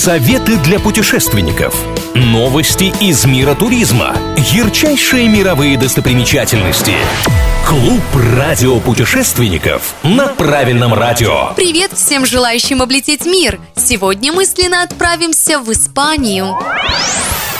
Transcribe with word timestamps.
Советы 0.00 0.56
для 0.56 0.80
путешественников. 0.80 1.74
Новости 2.14 2.90
из 3.04 3.26
мира 3.26 3.54
туризма. 3.54 4.16
Ярчайшие 4.38 5.28
мировые 5.28 5.76
достопримечательности. 5.76 6.94
Клуб 7.68 8.00
радиопутешественников 8.34 9.94
на 10.02 10.28
правильном 10.28 10.94
радио. 10.94 11.52
Привет 11.54 11.92
всем 11.92 12.24
желающим 12.24 12.80
облететь 12.80 13.26
мир! 13.26 13.60
Сегодня 13.76 14.32
мысленно 14.32 14.84
отправимся 14.84 15.58
в 15.58 15.70
Испанию. 15.70 16.58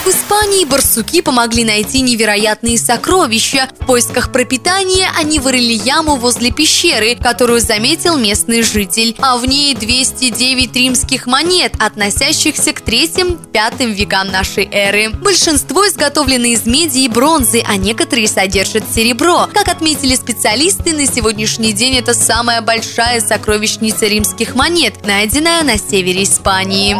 В 0.02 0.06
Испании 0.06 0.64
барсуки 0.64 1.20
помогли 1.20 1.62
найти 1.62 2.00
невероятные 2.00 2.78
сокровища. 2.78 3.68
В 3.80 3.86
поисках 3.86 4.32
пропитания 4.32 5.10
они 5.18 5.38
вырыли 5.38 5.74
яму 5.74 6.16
возле 6.16 6.50
пещеры, 6.50 7.16
которую 7.16 7.60
заметил 7.60 8.16
местный 8.16 8.62
житель. 8.62 9.14
А 9.18 9.36
в 9.36 9.44
ней 9.44 9.74
209 9.74 10.74
римских 10.74 11.26
монет, 11.26 11.74
относящихся 11.78 12.72
к 12.72 12.80
3-5 12.80 13.92
векам 13.92 14.28
нашей 14.28 14.66
эры. 14.72 15.10
Большинство 15.10 15.86
изготовлены 15.86 16.54
из 16.54 16.64
меди 16.64 17.00
и 17.00 17.08
бронзы, 17.08 17.62
а 17.66 17.76
некоторые 17.76 18.26
содержат 18.26 18.84
серебро. 18.94 19.48
Как 19.52 19.68
отметили 19.68 20.14
специалисты, 20.14 20.94
на 20.94 21.06
сегодняшний 21.06 21.74
день 21.74 21.96
это 21.96 22.14
самая 22.14 22.62
большая 22.62 23.20
сокровищница 23.20 24.06
римских 24.06 24.54
монет, 24.54 25.04
найденная 25.04 25.62
на 25.62 25.76
севере 25.76 26.22
Испании. 26.22 26.96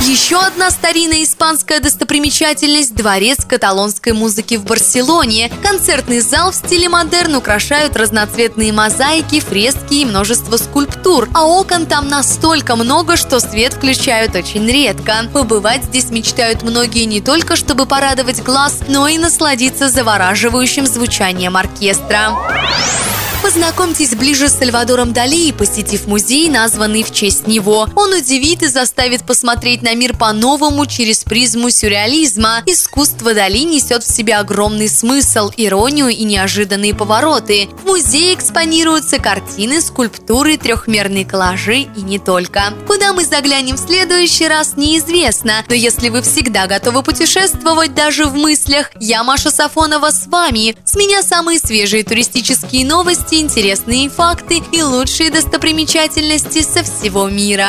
Еще 0.00 0.38
одна 0.38 0.70
старинная 0.70 1.24
испанская 1.24 1.80
достопримечательность– 1.80 2.94
дворец 2.96 3.44
каталонской 3.44 4.12
музыки 4.12 4.54
в 4.54 4.64
Барселоне. 4.64 5.50
Концертный 5.62 6.20
зал 6.20 6.52
в 6.52 6.54
стиле 6.54 6.88
модерн 6.88 7.34
украшают 7.34 7.96
разноцветные 7.96 8.72
мозаики, 8.72 9.40
фрески 9.40 9.94
и 9.94 10.04
множество 10.04 10.56
скульптур. 10.56 11.28
А 11.34 11.44
окон 11.44 11.86
там 11.86 12.08
настолько 12.08 12.76
много, 12.76 13.16
что 13.16 13.40
свет 13.40 13.74
включают 13.74 14.36
очень 14.36 14.66
редко. 14.66 15.28
Побывать 15.32 15.84
здесь 15.84 16.10
мечтают 16.10 16.62
многие 16.62 17.04
не 17.04 17.20
только, 17.20 17.56
чтобы 17.56 17.84
порадовать 17.84 18.42
глаз, 18.42 18.78
но 18.86 19.08
и 19.08 19.18
насладиться 19.18 19.88
завораживающим 19.88 20.86
звучанием 20.86 21.56
оркестра. 21.56 23.17
Познакомьтесь 23.48 24.14
ближе 24.14 24.50
с 24.50 24.58
Сальвадором 24.58 25.14
Дали, 25.14 25.52
посетив 25.52 26.06
музей, 26.06 26.50
названный 26.50 27.02
в 27.02 27.10
честь 27.10 27.46
него. 27.46 27.88
Он 27.96 28.12
удивит 28.12 28.62
и 28.62 28.66
заставит 28.66 29.24
посмотреть 29.24 29.80
на 29.80 29.94
мир 29.94 30.14
по-новому 30.14 30.84
через 30.84 31.24
призму 31.24 31.70
сюрреализма. 31.70 32.62
Искусство 32.66 33.32
Дали 33.32 33.60
несет 33.60 34.04
в 34.04 34.14
себе 34.14 34.36
огромный 34.36 34.90
смысл, 34.90 35.50
иронию 35.56 36.08
и 36.08 36.24
неожиданные 36.24 36.94
повороты. 36.94 37.70
В 37.82 37.86
музее 37.86 38.34
экспонируются 38.34 39.18
картины, 39.18 39.80
скульптуры, 39.80 40.58
трехмерные 40.58 41.24
коллажи 41.24 41.78
и 41.96 42.02
не 42.02 42.18
только. 42.18 42.74
Куда 42.86 43.14
мы 43.14 43.24
заглянем 43.24 43.76
в 43.76 43.80
следующий 43.80 44.46
раз, 44.46 44.74
неизвестно. 44.76 45.64
Но 45.68 45.74
если 45.74 46.10
вы 46.10 46.20
всегда 46.20 46.66
готовы 46.66 47.02
путешествовать 47.02 47.94
даже 47.94 48.26
в 48.26 48.34
мыслях, 48.34 48.90
я 49.00 49.24
Маша 49.24 49.50
Сафонова 49.50 50.10
с 50.10 50.26
вами. 50.26 50.76
С 50.84 50.96
меня 50.96 51.22
самые 51.22 51.58
свежие 51.58 52.04
туристические 52.04 52.84
новости, 52.84 53.37
интересные 53.40 54.08
факты 54.08 54.62
и 54.72 54.82
лучшие 54.82 55.30
достопримечательности 55.30 56.62
со 56.62 56.82
всего 56.82 57.28
мира. 57.28 57.68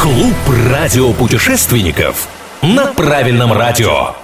Клуб 0.00 0.34
радиопутешественников 0.70 2.28
на 2.62 2.86
правильном 2.86 3.52
радио. 3.52 4.14